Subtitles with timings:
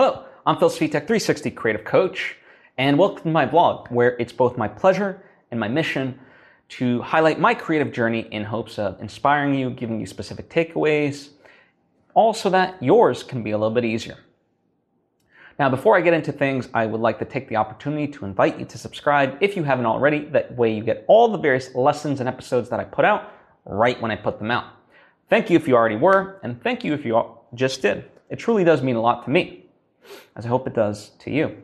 [0.00, 2.36] Hello, I'm Phil Svitek360 Creative Coach,
[2.76, 6.16] and welcome to my blog, where it's both my pleasure and my mission
[6.68, 11.30] to highlight my creative journey in hopes of inspiring you, giving you specific takeaways,
[12.14, 14.18] all so that yours can be a little bit easier.
[15.58, 18.56] Now, before I get into things, I would like to take the opportunity to invite
[18.56, 20.26] you to subscribe if you haven't already.
[20.26, 23.32] That way, you get all the various lessons and episodes that I put out
[23.64, 24.66] right when I put them out.
[25.28, 27.20] Thank you if you already were, and thank you if you
[27.54, 28.04] just did.
[28.30, 29.64] It truly does mean a lot to me,
[30.36, 31.56] as I hope it does to you.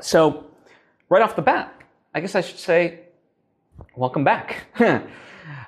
[0.00, 0.46] So,
[1.08, 1.74] right off the bat,
[2.14, 3.00] I guess I should say,
[3.96, 4.66] welcome back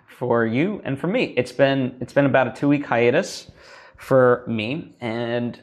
[0.06, 1.34] for you and for me.
[1.36, 3.50] It's been it's been about a two week hiatus
[3.96, 5.58] for me, and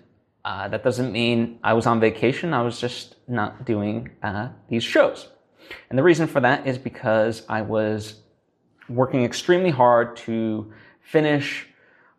[0.45, 2.53] uh, that doesn't mean I was on vacation.
[2.53, 5.29] I was just not doing uh, these shows,
[5.89, 8.21] and the reason for that is because I was
[8.89, 10.71] working extremely hard to
[11.01, 11.67] finish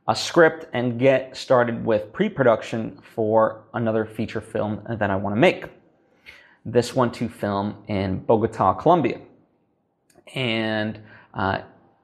[0.09, 5.41] a script and get started with pre-production for another feature film that I want to
[5.41, 5.67] make.
[6.65, 9.21] This one to film in Bogota, Colombia.
[10.35, 11.01] And
[11.35, 11.61] uh,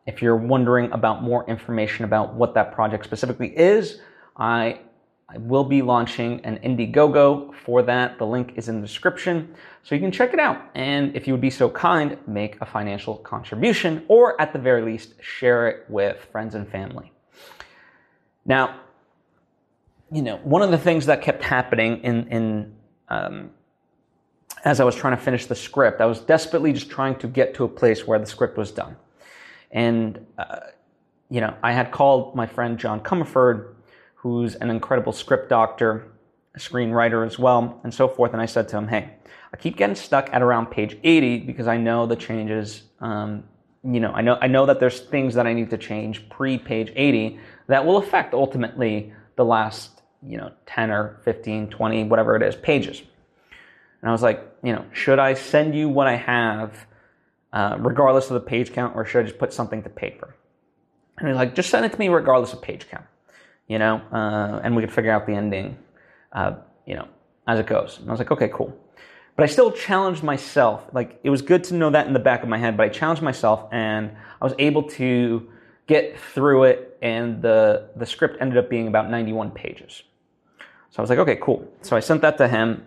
[0.06, 4.00] if you're wondering about more information about what that project specifically is,
[4.36, 4.80] I,
[5.28, 8.18] I will be launching an Indiegogo for that.
[8.18, 10.70] The link is in the description, so you can check it out.
[10.74, 14.82] And if you would be so kind, make a financial contribution, or at the very
[14.82, 17.12] least, share it with friends and family.
[18.48, 18.80] Now,
[20.10, 22.74] you know, one of the things that kept happening in, in
[23.08, 23.50] um,
[24.64, 27.54] as I was trying to finish the script, I was desperately just trying to get
[27.54, 28.96] to a place where the script was done.
[29.70, 30.60] And, uh,
[31.28, 33.74] you know, I had called my friend John Comerford,
[34.14, 36.08] who's an incredible script doctor,
[36.54, 38.32] a screenwriter as well, and so forth.
[38.32, 39.10] And I said to him, hey,
[39.52, 43.44] I keep getting stuck at around page 80 because I know the changes, um,
[43.84, 46.56] you know, I know, I know that there's things that I need to change pre
[46.58, 47.38] page 80
[47.68, 52.56] that will affect ultimately the last, you know, 10 or 15, 20, whatever it is,
[52.56, 53.02] pages.
[54.00, 56.86] And I was like, you know, should I send you what I have,
[57.52, 60.34] uh, regardless of the page count, or should I just put something to paper?
[61.18, 63.04] And he's like, just send it to me regardless of page count,
[63.66, 65.76] you know, uh, and we could figure out the ending,
[66.32, 66.54] uh,
[66.86, 67.08] you know,
[67.46, 67.98] as it goes.
[67.98, 68.76] And I was like, okay, cool.
[69.36, 70.86] But I still challenged myself.
[70.92, 72.88] Like, it was good to know that in the back of my head, but I
[72.88, 75.48] challenged myself and I was able to
[75.88, 80.04] get through it, and the, the script ended up being about 91 pages.
[80.90, 81.68] So I was like, okay, cool.
[81.82, 82.86] So I sent that to him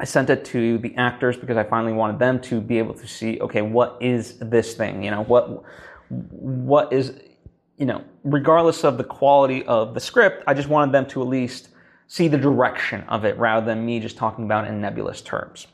[0.00, 3.06] I sent it to the actors because I finally wanted them to be able to
[3.06, 5.02] see, okay, what is this thing?
[5.02, 5.62] You know, what
[6.08, 7.20] what is
[7.76, 11.28] you know, regardless of the quality of the script, I just wanted them to at
[11.28, 11.68] least
[12.08, 15.66] see the direction of it rather than me just talking about in nebulous terms.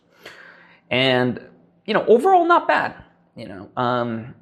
[0.91, 1.41] And
[1.85, 2.97] you know, overall, not bad.
[3.37, 4.35] You know, um,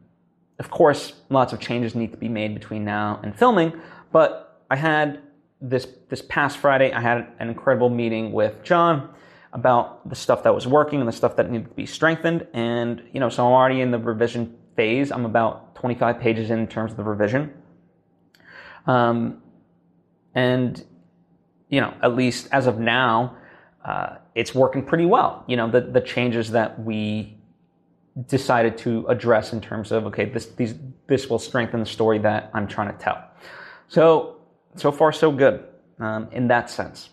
[0.58, 3.72] of course, lots of changes need to be made between now and filming,
[4.12, 5.20] but I had
[5.60, 9.08] this this past Friday, I had an incredible meeting with John
[9.54, 12.46] about the stuff that was working and the stuff that needed to be strengthened.
[12.52, 15.12] And, you know, so I'm already in the revision phase.
[15.12, 17.54] I'm about 25 pages in, terms of the revision.
[18.86, 19.40] Um,
[20.34, 20.84] and,
[21.68, 23.36] you know, at least as of now,
[23.84, 25.44] uh, it's working pretty well.
[25.46, 27.38] You know, the, the changes that we
[28.26, 30.74] decided to address in terms of, okay, this, these,
[31.06, 33.22] this will strengthen the story that I'm trying to tell.
[33.88, 34.36] So,
[34.76, 35.64] so far, so good
[35.98, 37.10] um, in that sense.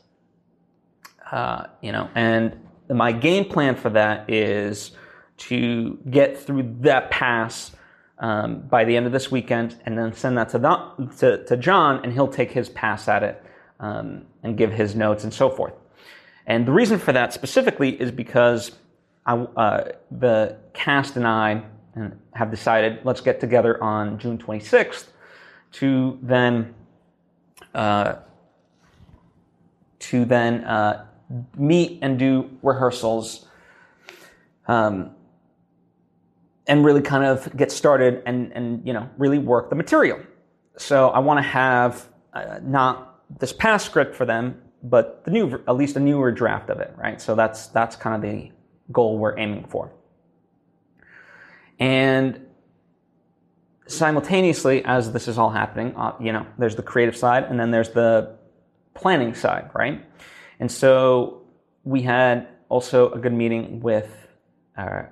[1.31, 2.55] Uh, you know, and
[2.89, 4.91] my game plan for that is
[5.37, 7.71] to get through that pass
[8.19, 11.57] um, by the end of this weekend, and then send that to, the, to, to
[11.57, 13.43] John, and he'll take his pass at it
[13.79, 15.73] um, and give his notes and so forth.
[16.45, 18.73] And the reason for that specifically is because
[19.25, 21.63] I, uh, the cast and I
[22.33, 25.07] have decided let's get together on June 26th
[25.73, 26.73] to then
[27.73, 28.15] uh,
[29.99, 31.05] to then uh,
[31.57, 33.45] meet and do rehearsals
[34.67, 35.11] um,
[36.67, 40.19] and really kind of get started and, and you know really work the material.
[40.77, 45.61] So i want to have uh, not this past script for them but the new
[45.67, 47.21] at least a newer draft of it right?
[47.21, 48.51] So that's that's kind of the
[48.91, 49.91] goal we're aiming for
[51.79, 52.39] and
[53.87, 57.71] simultaneously as this is all happening uh, you know there's the creative side and then
[57.71, 58.35] there's the
[58.93, 60.05] planning side right
[60.59, 61.41] and so
[61.83, 64.27] we had also a good meeting with
[64.77, 65.03] uh,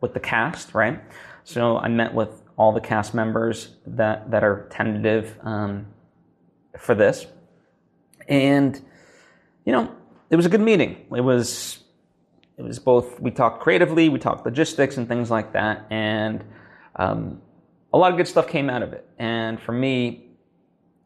[0.00, 1.00] with the cast, right?
[1.44, 5.86] So I met with all the cast members that that are tentative um,
[6.78, 7.26] for this,
[8.28, 8.80] and
[9.64, 9.94] you know
[10.30, 11.06] it was a good meeting.
[11.14, 11.83] It was
[12.56, 16.44] it was both we talked creatively, we talked logistics and things like that, and
[16.96, 17.40] um,
[17.92, 19.08] a lot of good stuff came out of it.
[19.18, 20.26] And for me,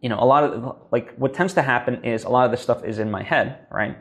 [0.01, 2.61] you know, a lot of like what tends to happen is a lot of this
[2.61, 3.97] stuff is in my head, right?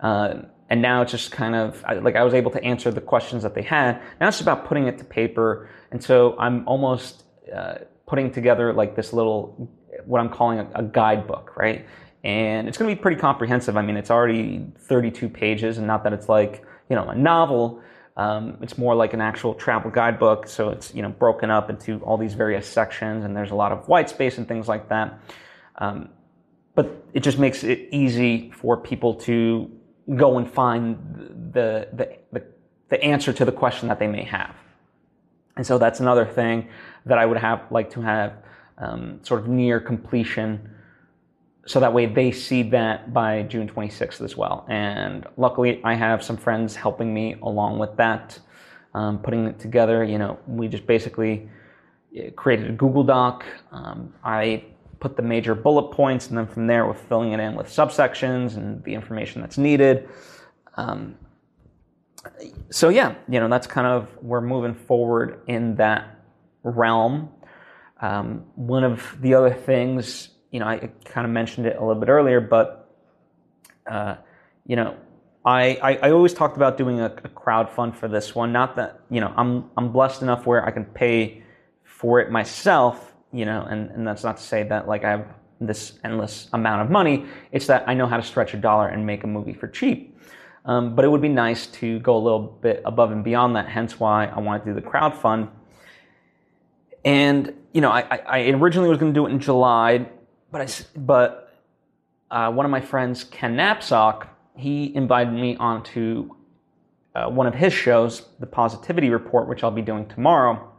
[0.00, 3.42] Uh, and now it's just kind of like I was able to answer the questions
[3.42, 4.00] that they had.
[4.20, 7.24] Now it's about putting it to paper, and so I'm almost
[7.54, 7.76] uh,
[8.06, 9.70] putting together like this little
[10.04, 11.86] what I'm calling a, a guidebook, right?
[12.24, 13.76] And it's going to be pretty comprehensive.
[13.76, 17.82] I mean, it's already 32 pages, and not that it's like you know a novel.
[18.16, 22.00] Um, it's more like an actual travel guidebook, so it's you know broken up into
[22.00, 25.20] all these various sections, and there's a lot of white space and things like that.
[25.76, 26.08] Um,
[26.74, 29.70] but it just makes it easy for people to
[30.16, 30.98] go and find
[31.52, 32.44] the, the, the,
[32.88, 34.54] the answer to the question that they may have.
[35.56, 36.68] And so that's another thing
[37.06, 38.34] that I would have like to have
[38.78, 40.73] um, sort of near completion
[41.66, 44.66] so that way they see that by June 26th as well.
[44.68, 48.38] And luckily, I have some friends helping me along with that,
[48.92, 50.04] um, putting it together.
[50.04, 51.48] You know, we just basically
[52.16, 53.44] uh, created a Google Doc.
[53.72, 54.64] Um, I
[55.00, 58.56] put the major bullet points, and then from there, we're filling it in with subsections
[58.56, 60.08] and the information that's needed.
[60.76, 61.16] Um,
[62.70, 66.20] so yeah, you know, that's kind of we're moving forward in that
[66.62, 67.30] realm.
[68.00, 71.98] Um, one of the other things, you know, I kind of mentioned it a little
[71.98, 72.88] bit earlier, but
[73.90, 74.14] uh,
[74.64, 74.96] you know,
[75.44, 78.52] I, I, I, always talked about doing a, a crowd fund for this one.
[78.52, 81.42] Not that you know, I'm I'm blessed enough where I can pay
[81.82, 85.26] for it myself, you know, and, and that's not to say that like I have
[85.60, 87.26] this endless amount of money.
[87.50, 90.16] It's that I know how to stretch a dollar and make a movie for cheap.
[90.66, 93.68] Um, but it would be nice to go a little bit above and beyond that.
[93.68, 95.48] Hence why I want to do the crowd fund.
[97.04, 100.06] And you know, I, I originally was going to do it in July,
[100.54, 101.52] but I but
[102.30, 106.30] uh, one of my friends, Ken Napzok, he invited me onto
[107.12, 110.70] uh, one of his shows, The Positivity Report, which I'll be doing tomorrow.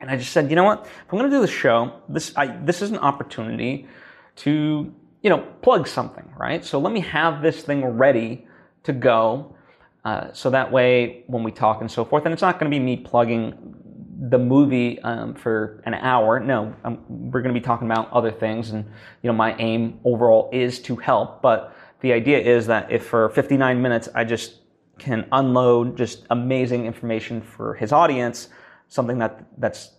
[0.00, 0.84] And I just said, you know what?
[0.84, 3.88] If I'm going to do this show, this I, this is an opportunity
[4.36, 6.62] to you know plug something, right?
[6.62, 8.46] So let me have this thing ready
[8.82, 9.56] to go,
[10.04, 12.78] uh, so that way when we talk and so forth, and it's not going to
[12.78, 13.80] be me plugging
[14.28, 16.40] the movie um, for an hour.
[16.40, 18.84] No, um, we're going to be talking about other things, and
[19.22, 21.40] you know my aim overall is to help.
[21.40, 24.56] But the idea is that if for 59 minutes I just
[24.98, 28.48] can unload just amazing information for his audience
[28.90, 29.92] something that that's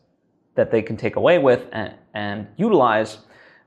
[0.55, 3.19] that they can take away with and, and utilize,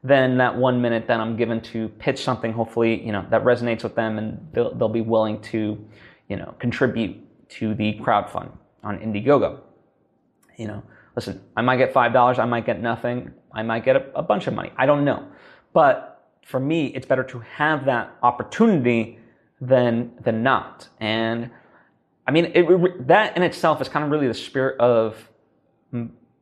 [0.02, 3.82] then that one minute that I'm given to pitch something, hopefully, you know, that resonates
[3.82, 5.82] with them and they'll, they'll be willing to,
[6.28, 7.16] you know, contribute
[7.48, 8.50] to the crowd fund
[8.82, 9.60] on Indiegogo.
[10.56, 10.82] You know,
[11.16, 14.46] listen, I might get $5, I might get nothing, I might get a, a bunch
[14.46, 14.72] of money.
[14.76, 15.26] I don't know.
[15.72, 19.18] But for me, it's better to have that opportunity
[19.60, 20.88] than, than not.
[21.00, 21.50] And
[22.26, 25.16] I mean, it, that in itself is kind of really the spirit of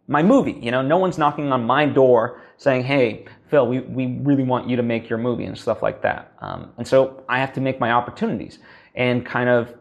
[0.07, 0.59] my movie.
[0.61, 4.69] You know, no one's knocking on my door saying, "Hey, Phil, we, we really want
[4.69, 6.33] you to make your movie" and stuff like that.
[6.41, 8.59] Um, and so I have to make my opportunities,
[8.95, 9.75] and kind of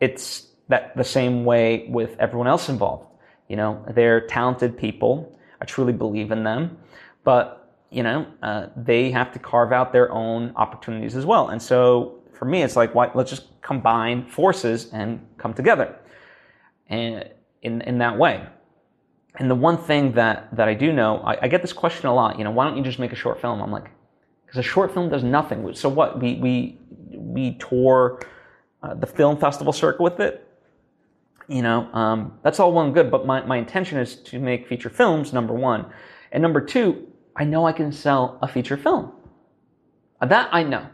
[0.00, 3.06] it's that the same way with everyone else involved.
[3.48, 5.38] You know, they're talented people.
[5.60, 6.78] I truly believe in them,
[7.24, 11.50] but you know, uh, they have to carve out their own opportunities as well.
[11.50, 15.94] And so for me, it's like, why, let's just combine forces and come together
[16.88, 17.28] and
[17.60, 18.44] in, in that way.
[19.36, 22.14] And the one thing that, that I do know, I, I get this question a
[22.14, 23.62] lot, you know, why don't you just make a short film?
[23.62, 23.90] I'm like,
[24.46, 25.74] because a short film does nothing.
[25.74, 26.20] So what?
[26.20, 26.78] We, we,
[27.10, 28.20] we tour
[28.82, 30.48] uh, the film festival circuit with it.
[31.48, 34.68] You know, um, that's all well and good, but my, my intention is to make
[34.68, 35.86] feature films, number one.
[36.30, 39.12] And number two, I know I can sell a feature film.
[40.20, 40.86] That I know.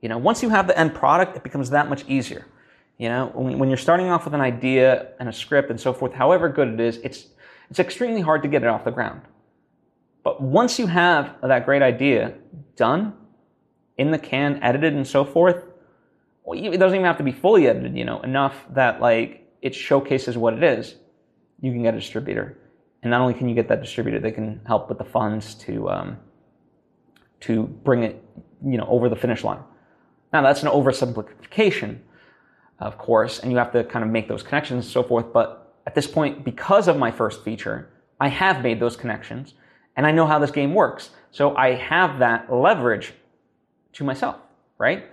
[0.00, 2.44] You know, once you have the end product, it becomes that much easier.
[2.98, 5.92] You know, when, when you're starting off with an idea and a script and so
[5.92, 7.28] forth, however good it is, it's,
[7.70, 9.22] it's extremely hard to get it off the ground.
[10.24, 12.34] But once you have that great idea
[12.76, 13.14] done,
[13.98, 15.64] in the can, edited and so forth,
[16.44, 19.74] well, it doesn't even have to be fully edited, you know, enough that like it
[19.74, 20.96] showcases what it is.
[21.60, 22.58] You can get a distributor.
[23.02, 25.88] And not only can you get that distributor, they can help with the funds to,
[25.88, 26.18] um,
[27.40, 28.22] to bring it,
[28.64, 29.60] you know, over the finish line.
[30.32, 31.98] Now, that's an oversimplification,
[32.78, 35.32] of course, and you have to kind of make those connections and so forth.
[35.32, 37.90] But at this point, because of my first feature,
[38.20, 39.54] I have made those connections
[39.96, 41.10] and I know how this game works.
[41.32, 43.12] So I have that leverage
[43.94, 44.36] to myself,
[44.78, 45.04] right?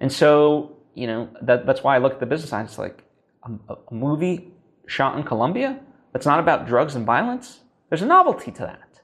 [0.00, 2.66] And so, you know, that, that's why I look at the business side.
[2.66, 3.02] It's like
[3.44, 4.52] a, a movie
[4.86, 5.78] shot in Colombia
[6.12, 7.60] that's not about drugs and violence.
[7.88, 9.00] There's a novelty to that.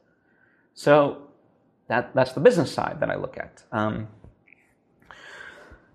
[0.75, 1.29] So
[1.89, 3.63] that, that's the business side that I look at.
[3.73, 4.09] Um,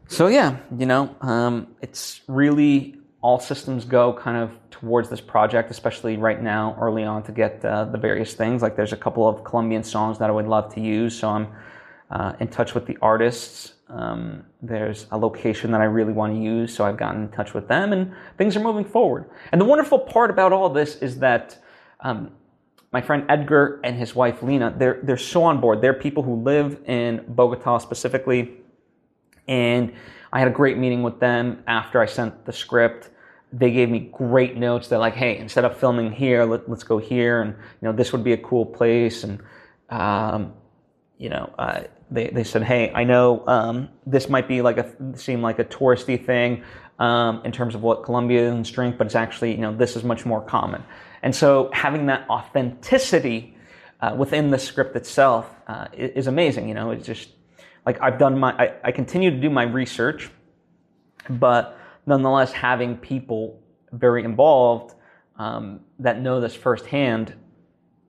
[0.07, 5.69] so yeah, you know, um, it's really all systems go kind of towards this project,
[5.71, 8.61] especially right now, early on, to get uh, the various things.
[8.61, 11.47] Like there's a couple of Colombian songs that I would love to use, so I'm
[12.09, 13.73] uh, in touch with the artists.
[13.87, 17.53] Um, there's a location that I really want to use, so I've gotten in touch
[17.53, 19.29] with them, and things are moving forward.
[19.51, 21.57] And the wonderful part about all this is that
[22.01, 22.31] um,
[22.91, 25.81] my friend Edgar and his wife Lena, they're they're so on board.
[25.81, 28.57] They're people who live in Bogota specifically,
[29.47, 29.93] and
[30.31, 33.09] I had a great meeting with them after I sent the script.
[33.51, 34.87] They gave me great notes.
[34.87, 38.11] They're like, "Hey, instead of filming here, let, us go here, and you know this
[38.11, 39.39] would be a cool place." And
[39.89, 40.53] um,
[41.17, 45.17] you know, uh, they they said, "Hey, I know um, this might be like a
[45.17, 46.63] seem like a touristy thing
[46.97, 50.25] um, in terms of what Colombians drink, but it's actually you know this is much
[50.25, 50.83] more common."
[51.21, 53.55] And so having that authenticity
[54.01, 56.67] uh, within the script itself uh, is, amazing.
[56.69, 57.29] You know, it's just
[57.85, 60.29] like I've done my, I, I continue to do my research,
[61.29, 63.61] but nonetheless, having people
[63.91, 64.95] very involved
[65.37, 67.33] um, that know this firsthand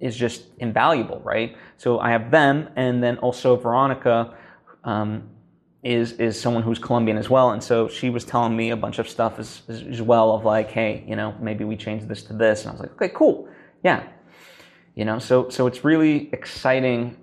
[0.01, 1.57] is just invaluable, right?
[1.77, 4.35] So I have them, and then also Veronica
[4.85, 5.29] um,
[5.83, 8.99] is is someone who's Colombian as well, and so she was telling me a bunch
[8.99, 12.33] of stuff as, as well of like, hey, you know, maybe we change this to
[12.33, 13.49] this, and I was like, okay, cool,
[13.85, 14.09] yeah,
[14.95, 17.17] you know, so so it's really exciting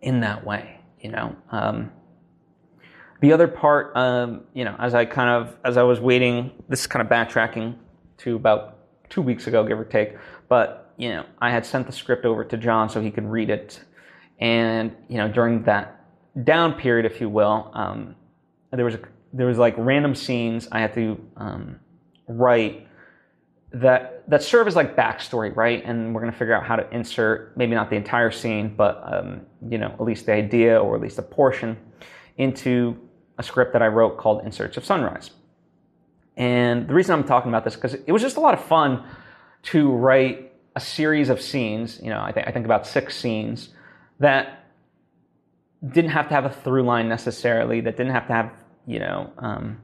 [0.00, 1.34] in that way you know.
[1.50, 1.90] Um,
[3.20, 6.80] the other part, um, you know, as I kind of as I was waiting, this
[6.80, 7.76] is kind of backtracking
[8.18, 8.78] to about
[9.10, 10.16] two weeks ago, give or take.
[10.48, 13.48] But you know, I had sent the script over to John so he could read
[13.48, 13.80] it,
[14.38, 16.04] and you know, during that
[16.44, 18.14] down period, if you will, um,
[18.70, 19.00] there was a,
[19.32, 21.80] there was like random scenes I had to um,
[22.28, 22.86] write
[23.72, 25.82] that that serve as like backstory, right?
[25.86, 29.02] And we're going to figure out how to insert maybe not the entire scene, but
[29.10, 29.40] um,
[29.70, 31.78] you know at least the idea or at least a portion
[32.36, 32.94] into
[33.38, 35.30] a script that I wrote called In Search of Sunrise.
[36.36, 39.02] And the reason I'm talking about this because it was just a lot of fun
[39.62, 40.49] to write
[40.80, 42.00] a series of scenes.
[42.02, 43.68] You know, I, th- I think about six scenes
[44.18, 44.44] that
[45.86, 47.80] didn't have to have a through line necessarily.
[47.80, 48.52] That didn't have to have
[48.86, 49.80] you know um,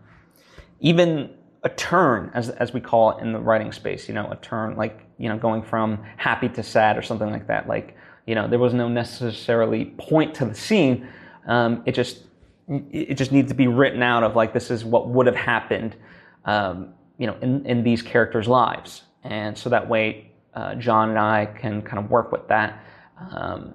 [0.80, 1.30] even
[1.66, 4.76] a turn, as, as we call it in the writing space, you know, a turn,
[4.76, 7.66] like, you know, going from happy to sad or something like that.
[7.66, 11.08] Like, you know, there was no necessarily point to the scene.
[11.46, 12.22] Um, it just,
[12.68, 15.96] it just needs to be written out of like, this is what would have happened,
[16.44, 19.02] um, you know, in, in these characters' lives.
[19.24, 22.82] And so that way, uh, John and I can kind of work with that
[23.30, 23.74] um,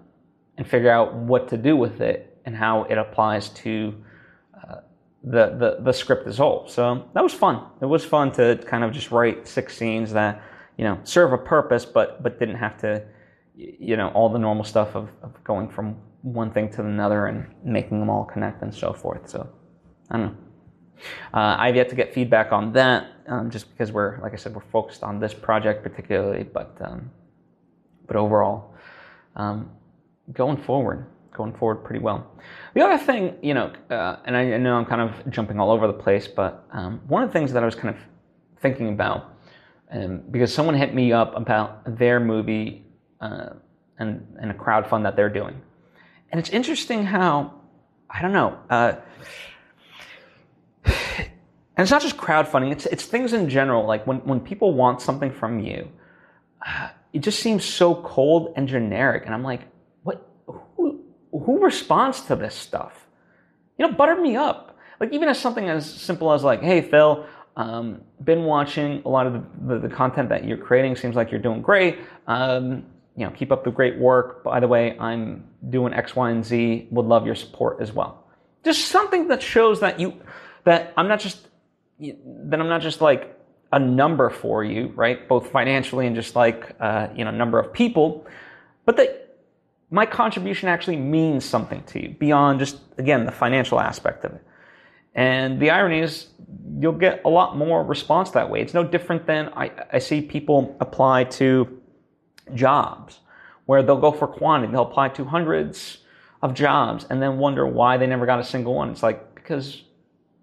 [0.58, 3.96] and figure out what to do with it and how it applies to
[5.24, 6.68] the, the, the script as whole.
[6.68, 7.64] So that was fun.
[7.82, 10.42] It was fun to kind of just write six scenes that,
[10.78, 13.04] you know, serve a purpose, but, but didn't have to,
[13.56, 17.46] you know, all the normal stuff of, of going from one thing to another and
[17.64, 19.30] making them all connect and so forth.
[19.30, 19.48] So
[20.10, 20.38] I don't know.
[21.34, 24.54] Uh, I've yet to get feedback on that, um, just because we're, like I said,
[24.54, 27.10] we're focused on this project particularly, but um,
[28.08, 28.74] but overall,
[29.36, 29.72] um,
[30.34, 32.30] going forward, going forward pretty well.
[32.74, 35.72] The other thing, you know, uh, and I, I, know I'm kind of jumping all
[35.72, 37.96] over the place, but um, one of the things that I was kind of
[38.62, 39.34] thinking about,
[39.92, 42.86] um, because someone hit me up about their movie
[43.22, 43.52] uh,
[43.98, 45.62] and, and a crowd fund that they're doing.
[46.32, 47.54] And it's interesting how,
[48.10, 48.96] I don't know, uh,
[51.82, 53.88] and it's not just crowdfunding, it's, it's things in general.
[53.88, 55.90] Like when, when people want something from you,
[56.64, 59.24] uh, it just seems so cold and generic.
[59.26, 59.62] And I'm like,
[60.04, 60.24] what?
[60.46, 63.08] who responds to this stuff?
[63.80, 64.78] You know, butter me up.
[65.00, 69.26] Like even as something as simple as like, hey Phil, um, been watching a lot
[69.26, 70.96] of the, the, the, content that you're creating.
[70.96, 71.98] Seems like you're doing great.
[72.28, 72.86] Um,
[73.18, 74.44] you know, keep up the great work.
[74.44, 76.90] By the way, I'm doing X, Y, and Z.
[76.92, 78.24] Would love your support as well.
[78.64, 80.22] Just something that shows that you,
[80.66, 81.48] that I'm not just,
[82.02, 83.38] that I'm not just like
[83.72, 85.28] a number for you, right?
[85.28, 88.26] Both financially and just like uh, you know, number of people,
[88.86, 89.38] but that
[89.92, 94.44] my contribution actually means something to you beyond just, again, the financial aspect of it.
[95.14, 96.28] And the irony is,
[96.80, 98.62] you'll get a lot more response that way.
[98.62, 101.82] It's no different than I, I see people apply to
[102.54, 103.20] jobs
[103.66, 104.72] where they'll go for quantity.
[104.72, 105.98] They'll apply to hundreds
[106.42, 108.90] of jobs and then wonder why they never got a single one.
[108.92, 109.84] It's like, because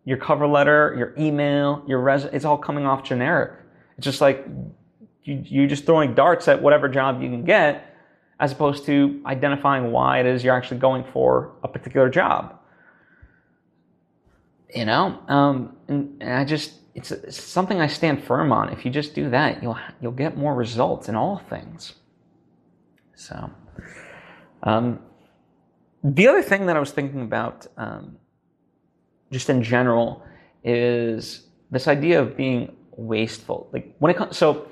[0.09, 3.53] your cover letter, your email, your resume, it's all coming off generic.
[3.99, 4.43] It's just like
[5.23, 7.95] you, you're just throwing darts at whatever job you can get
[8.41, 12.59] as opposed to identifying why it is you're actually going for a particular job.
[14.75, 18.71] You know, um, and, and, I just it's, it's, something I stand firm on.
[18.71, 21.93] If you just do that, you'll you'll get more results in all things.
[23.15, 23.51] So,
[24.63, 25.01] um,
[26.03, 28.17] the other thing that I was thinking about, um,
[29.31, 30.23] just in general,
[30.65, 33.69] is this idea of being wasteful.
[33.73, 34.69] Like when it comes, so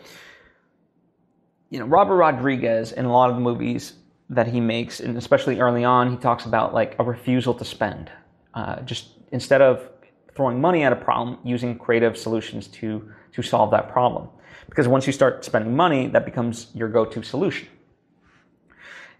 [1.70, 3.94] you know, Robert Rodriguez in a lot of the movies
[4.30, 8.10] that he makes, and especially early on, he talks about like a refusal to spend.
[8.54, 9.88] Uh, just instead of
[10.34, 14.28] throwing money at a problem, using creative solutions to to solve that problem.
[14.68, 17.68] Because once you start spending money, that becomes your go-to solution.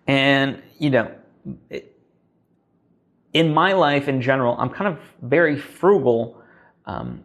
[0.07, 1.15] And you know,
[1.71, 1.96] it,
[3.37, 6.43] in my life in general, I'm kind of very frugal
[6.87, 7.23] um,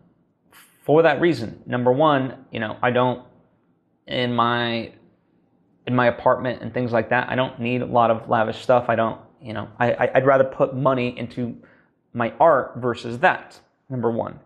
[0.83, 1.63] for that reason.
[1.65, 3.25] Number one, you know, I don't
[4.07, 4.91] in my
[5.87, 7.29] in my apartment and things like that.
[7.29, 8.89] I don't need a lot of lavish stuff.
[8.89, 11.55] I don't, you know, I, I'd rather put money into
[12.13, 13.61] my art versus that.
[13.89, 14.37] Number one.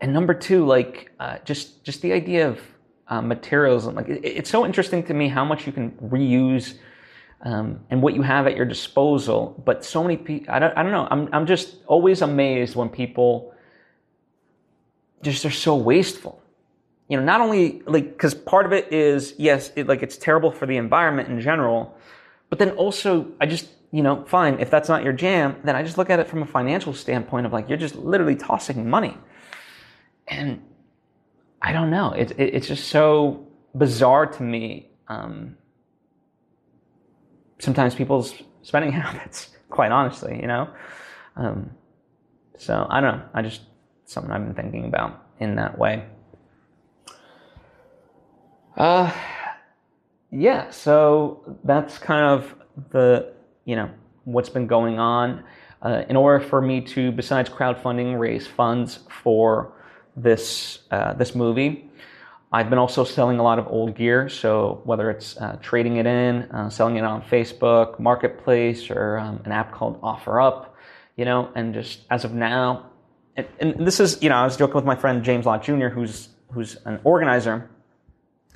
[0.00, 2.58] And number two, like uh, just just the idea of
[3.08, 3.84] uh, materials.
[3.84, 6.78] Like it, it's so interesting to me how much you can reuse
[7.42, 9.62] um, and what you have at your disposal.
[9.64, 11.08] But so many people, I don't, I don't know.
[11.10, 13.52] I'm I'm just always amazed when people
[15.22, 16.42] just are so wasteful
[17.08, 20.50] you know, not only like, because part of it is, yes, it, like it's terrible
[20.50, 21.96] for the environment in general,
[22.50, 25.82] but then also, I just, you know, fine, if that's not your jam, then I
[25.82, 29.16] just look at it from a financial standpoint of like, you're just literally tossing money.
[30.26, 30.60] And
[31.62, 34.90] I don't know, it, it it's just so bizarre to me.
[35.06, 35.56] Um,
[37.58, 40.68] sometimes people's spending habits, quite honestly, you know?
[41.36, 41.70] Um,
[42.58, 43.62] so I don't know, I just,
[44.04, 46.04] something I've been thinking about in that way.
[48.76, 49.10] Uh,
[50.30, 52.54] yeah, so that's kind of
[52.90, 53.32] the,
[53.64, 53.90] you know,
[54.24, 55.44] what's been going on.
[55.82, 59.72] Uh, in order for me to, besides crowdfunding, raise funds for
[60.16, 61.90] this uh, this movie,
[62.52, 64.28] I've been also selling a lot of old gear.
[64.28, 69.40] So whether it's uh, trading it in, uh, selling it on Facebook Marketplace, or um,
[69.44, 70.68] an app called OfferUp,
[71.16, 72.86] you know, and just as of now,
[73.36, 75.88] and, and this is, you know, I was joking with my friend James Lott Jr.,
[75.88, 77.68] who's who's an organizer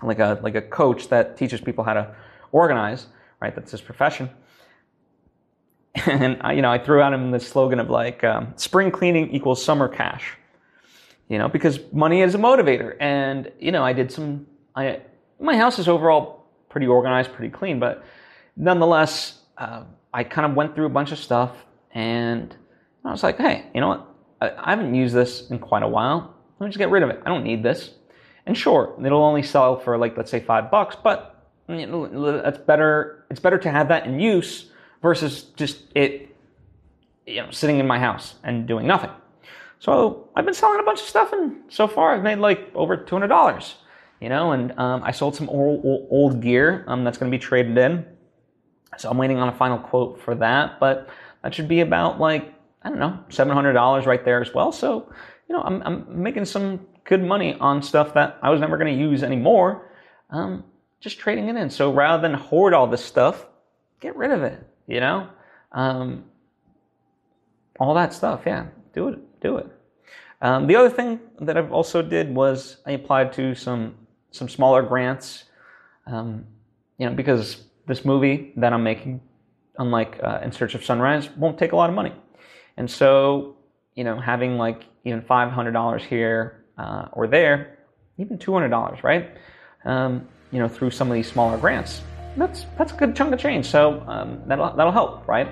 [0.03, 2.15] like a like a coach that teaches people how to
[2.53, 3.07] organize,
[3.41, 3.55] right?
[3.55, 4.31] That's his profession.
[6.07, 9.31] And I, you know, I threw out him the slogan of like um, spring cleaning
[9.33, 10.37] equals summer cash,
[11.31, 12.97] you know, because money is a motivator.
[13.01, 14.47] And you know, I did some.
[14.77, 15.01] I
[15.39, 18.05] my house is overall pretty organized, pretty clean, but
[18.57, 21.53] nonetheless, uh, I kind of went through a bunch of stuff,
[21.95, 22.55] and
[23.05, 24.07] I was like, hey, you know what?
[24.41, 26.35] I, I haven't used this in quite a while.
[26.59, 27.23] Let me just get rid of it.
[27.25, 27.91] I don't need this.
[28.45, 32.59] And sure, it'll only sell for like let's say five bucks, but you know, that's
[32.59, 33.25] better.
[33.31, 36.37] It's better to have that in use versus just it,
[37.25, 39.11] you know, sitting in my house and doing nothing.
[39.81, 42.97] So I've been selling a bunch of stuff, and so far I've made like over
[42.97, 43.77] two hundred dollars.
[44.21, 47.37] You know, and um, I sold some old, old, old gear um, that's going to
[47.37, 48.05] be traded in.
[48.99, 51.09] So I'm waiting on a final quote for that, but
[51.43, 54.71] that should be about like I don't know, seven hundred dollars right there as well.
[54.71, 55.11] So
[55.49, 58.95] you know, I'm, I'm making some good money on stuff that I was never going
[58.95, 59.91] to use anymore,
[60.31, 60.63] um,
[61.01, 61.69] just trading it in.
[61.69, 63.47] So rather than hoard all this stuff,
[63.99, 65.29] get rid of it, you know?
[65.73, 66.25] Um,
[67.81, 69.67] all that stuff, yeah, do it, do it.
[70.43, 73.95] Um, the other thing that I've also did was I applied to some
[74.33, 75.45] some smaller grants,
[76.07, 76.47] um,
[76.99, 79.21] you know, because this movie that I'm making,
[79.79, 82.15] unlike uh, In Search of Sunrise, won't take a lot of money,
[82.77, 83.57] and so
[83.95, 87.79] you know, having like even five hundred dollars here uh, or there,
[88.19, 89.37] even $200, right?
[89.85, 92.03] Um, you know, through some of these smaller grants.
[92.37, 93.67] That's that's a good chunk of change.
[93.67, 95.49] So um, that'll that'll help, right?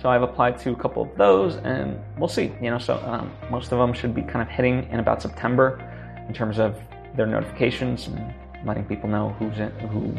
[0.00, 2.52] So I've applied to a couple of those, and we'll see.
[2.62, 5.80] You know, so um, most of them should be kind of hitting in about September,
[6.28, 6.80] in terms of
[7.16, 8.34] their notifications and
[8.64, 10.14] letting people know who's in, who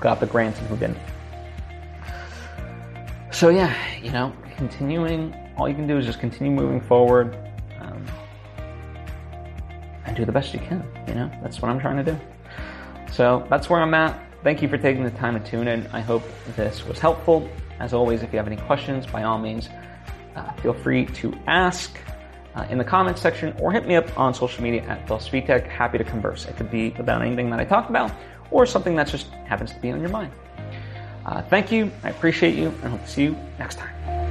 [0.00, 0.98] got the grants and who didn't.
[3.30, 5.34] So yeah, you know, continuing.
[5.56, 7.36] All you can do is just continue moving forward
[10.06, 10.84] and do the best you can.
[11.08, 12.18] You know, that's what I'm trying to do.
[13.12, 14.20] So that's where I'm at.
[14.42, 15.86] Thank you for taking the time to tune in.
[15.88, 16.22] I hope
[16.56, 17.48] this was helpful.
[17.80, 19.68] As always, if you have any questions, by all means,
[20.36, 21.96] uh, feel free to ask
[22.54, 25.18] uh, in the comments section or hit me up on social media at Phil.
[25.18, 26.46] Happy to converse.
[26.46, 28.12] It could be about anything that I talked about
[28.50, 30.32] or something that just happens to be on your mind.
[31.26, 31.90] Uh, thank you.
[32.02, 34.23] I appreciate you and hope to see you next time.